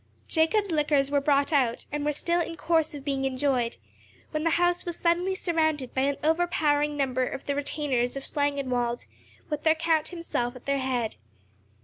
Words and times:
Jacob's 0.27 0.71
liquors 0.71 1.11
were 1.11 1.21
brought 1.21 1.53
out, 1.53 1.85
and 1.91 2.03
were 2.03 2.11
still 2.11 2.41
in 2.41 2.57
course 2.57 2.95
of 2.95 3.05
being 3.05 3.23
enjoyed, 3.23 3.77
when 4.31 4.43
the 4.43 4.49
house 4.57 4.83
was 4.83 4.95
suddenly 4.97 5.35
surrounded 5.35 5.93
by 5.93 6.01
an 6.01 6.17
overpowering 6.23 6.97
number 6.97 7.23
of 7.27 7.45
the 7.45 7.53
retainers 7.53 8.17
of 8.17 8.25
Schlangenwald, 8.25 9.05
with 9.51 9.61
their 9.61 9.75
Count 9.75 10.07
himself 10.07 10.55
at 10.55 10.65
their 10.65 10.79
head. 10.79 11.17